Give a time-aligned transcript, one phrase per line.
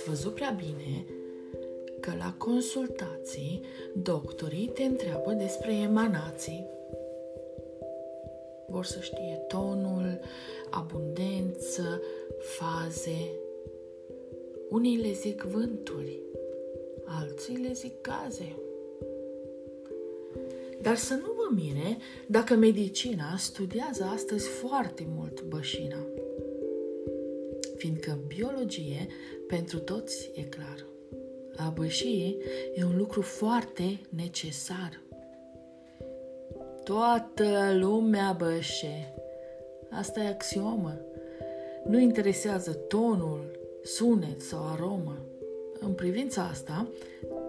[0.00, 1.04] ați văzut prea bine
[2.00, 3.60] că la consultații
[3.94, 6.66] doctorii te întreabă despre emanații.
[8.68, 10.20] Vor să știe tonul,
[10.70, 12.00] abundență,
[12.38, 13.30] faze.
[14.70, 16.20] Unii le zic vânturi,
[17.04, 18.56] alții le zic gaze.
[20.82, 26.06] Dar să nu vă mire dacă medicina studiază astăzi foarte mult bășina.
[27.80, 29.06] Fiindcă biologie
[29.46, 30.86] pentru toți e clar.
[31.56, 32.36] A băși
[32.74, 35.00] e un lucru foarte necesar.
[36.84, 39.14] Toată lumea bășe.
[39.90, 41.00] Asta e axiomă.
[41.84, 45.16] Nu interesează tonul, sunet sau aromă.
[45.80, 46.88] În privința asta,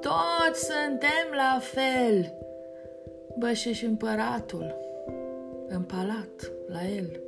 [0.00, 2.32] toți suntem la fel.
[3.38, 4.74] Bășe și împăratul,
[5.68, 7.20] în palat, la el.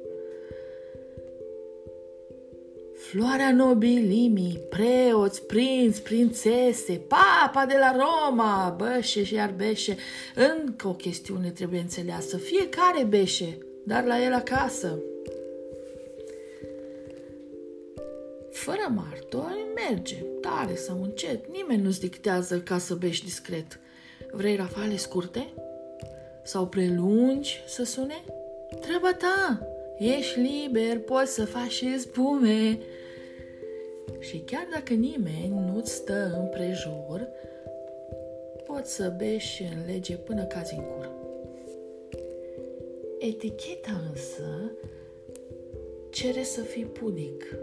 [3.11, 9.97] Floarea nobilimii, preoți, prinți, prințese, papa de la Roma, bășe și arbeșe.
[10.35, 12.37] Încă o chestiune trebuie înțeleasă.
[12.37, 14.99] Fiecare beșe, dar la el acasă.
[18.53, 21.45] Fără martori merge, tare sau încet.
[21.53, 23.81] Nimeni nu-ți dictează ca să bești discret.
[24.31, 25.53] Vrei rafale scurte?
[26.45, 28.25] Sau prelungi să sune?
[28.81, 29.67] Treaba ta!
[29.99, 32.79] Ești liber, poți să faci și spume.
[34.19, 37.29] Și chiar dacă nimeni nu-ți stă în prejur,
[38.67, 41.11] poți să beși în lege până cazi în cur.
[43.19, 44.73] Eticheta însă
[46.11, 47.57] cere să fii pudic.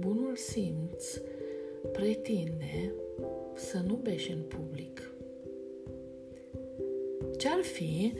[0.00, 1.20] Bunul simț
[1.92, 2.92] pretinde
[3.54, 5.10] să nu beși în public.
[7.38, 8.12] Ce-ar fi,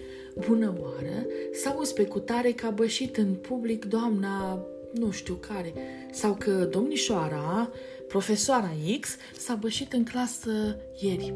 [0.46, 5.72] bună oară, sau specutare că a bășit în public doamna nu știu care,
[6.12, 7.70] sau că domnișoara,
[8.08, 8.70] profesoara
[9.00, 11.34] X, s-a bășit în clasă ieri,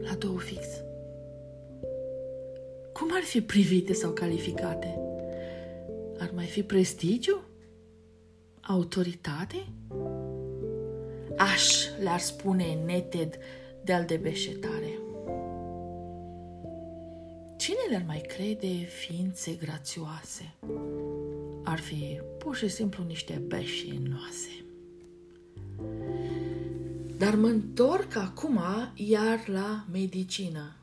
[0.00, 0.66] la două fix.
[2.92, 4.98] Cum ar fi privite sau calificate?
[6.18, 7.42] Ar mai fi prestigiu?
[8.60, 9.66] Autoritate?
[11.36, 13.38] Aș le-ar spune neted
[13.84, 14.98] de-al de beșetare.
[17.56, 20.54] Cine le-ar mai crede ființe grațioase?
[21.64, 24.64] Ar fi pur și simplu niște beșinoase.
[27.18, 28.60] Dar mă întorc acum
[28.94, 30.76] iar la medicină.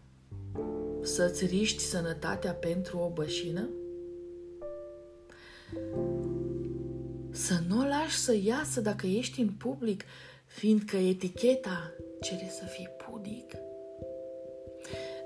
[1.01, 3.69] Să-ți riști sănătatea pentru o bășină?
[7.31, 10.03] Să nu o lași să iasă dacă ești în public,
[10.45, 13.53] fiindcă eticheta cere să fii pudic.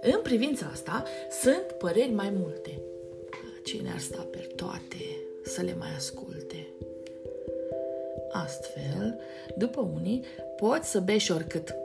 [0.01, 1.03] În privința asta
[1.41, 2.81] sunt păreri mai multe.
[3.63, 5.02] Cine ar sta pe toate
[5.53, 6.67] să le mai asculte?
[8.31, 9.19] Astfel,
[9.57, 10.23] după unii,
[10.55, 11.75] poți să beși oricât,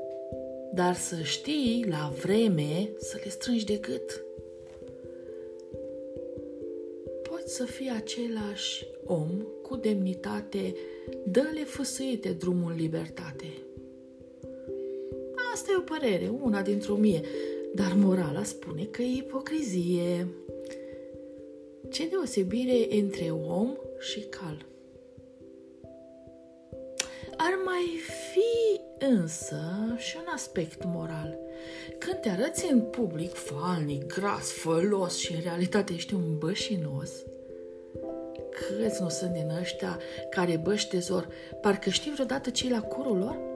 [0.75, 4.23] dar să știi la vreme să le strângi de gât.
[7.23, 9.29] Poți să fii același om
[9.63, 10.75] cu demnitate,
[11.25, 13.47] dă-le fâsâite drumul în libertate.
[15.53, 17.21] Asta e o părere, una dintr-o mie,
[17.75, 20.29] dar morala spune că e ipocrizie.
[21.91, 24.67] Ce deosebire între om și cal?
[27.37, 28.01] Ar mai
[28.33, 29.61] fi însă
[29.97, 31.39] și un aspect moral.
[31.99, 37.11] Când te arăți în public falnic, gras, fălos și în realitate ești un bășinos,
[38.51, 39.99] câți nu sunt din ăștia
[40.31, 41.29] care băși tezor,
[41.61, 43.48] parcă știi vreodată ce la curul lor?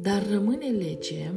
[0.00, 1.30] Dar rămâne lege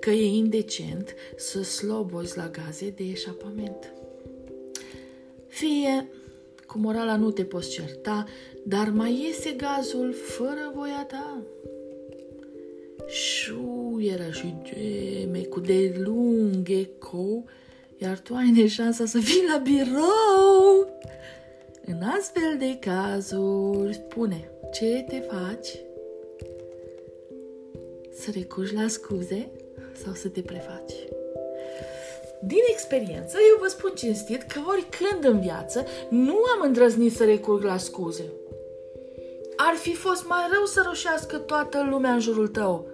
[0.00, 3.92] că e indecent să slobozi la gaze de eșapament.
[5.46, 6.08] Fie
[6.66, 8.24] cu morala nu te poți certa,
[8.64, 11.42] dar mai iese gazul fără voia ta.
[14.00, 17.44] era și geme cu de lung ecou,
[17.98, 21.00] iar tu ai neșansa să vii la birou.
[21.84, 25.68] În astfel de cazuri, spune, ce te faci?
[28.30, 29.50] Să recurgi la scuze
[30.04, 30.94] sau să te prefaci?
[32.42, 37.62] Din experiență, eu vă spun cinstit că oricând în viață nu am îndrăznit să recurg
[37.62, 38.32] la scuze.
[39.56, 42.88] Ar fi fost mai rău să roșească toată lumea în jurul tău.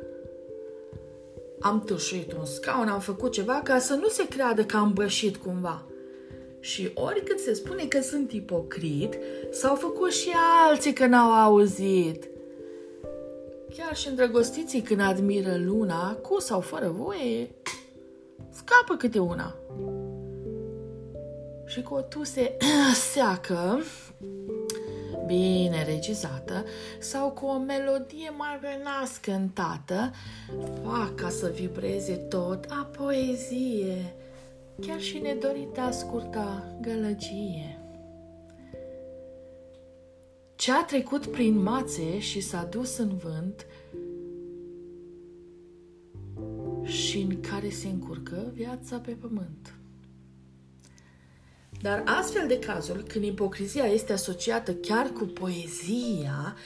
[1.60, 5.36] Am tâșuit un scaun, am făcut ceva ca să nu se creadă că am bășit
[5.36, 5.86] cumva.
[6.60, 9.18] Și oricât se spune că sunt ipocrit,
[9.50, 10.30] s-au făcut și
[10.68, 12.28] alții că n-au auzit–
[13.76, 17.50] Chiar și îndrăgostiții când admiră luna, cu sau fără voie,
[18.50, 19.55] scapă câte una.
[21.67, 22.56] Și cu o tuse
[23.12, 23.81] seacă,
[25.26, 26.64] bine regizată
[26.99, 30.11] sau cu o melodie mai renas cântată,
[30.84, 34.14] fac ca să vibreze tot a poezie,
[34.81, 37.85] chiar și nedorită scurta gălăgie.
[40.66, 43.66] Ce a trecut prin mațe și s-a dus în vânt
[46.82, 49.74] și în care se încurcă viața pe pământ.
[51.82, 56.56] Dar astfel de cazuri, când ipocrizia este asociată chiar cu poezia,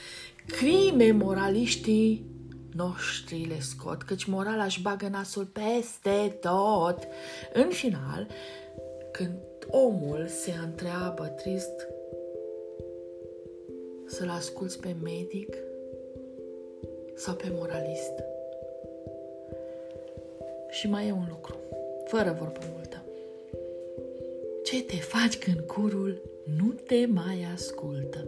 [0.45, 2.25] crime moraliștii
[2.73, 7.07] noștri le scot, căci morala își bagă nasul peste tot.
[7.53, 8.27] În final,
[9.11, 9.37] când
[9.67, 11.99] omul se întreabă trist
[14.11, 15.57] să-l asculți pe medic
[17.15, 18.13] sau pe moralist.
[20.69, 21.55] Și mai e un lucru,
[22.05, 23.05] fără vorbă multă.
[24.63, 26.21] Ce te faci când curul
[26.57, 28.27] nu te mai ascultă?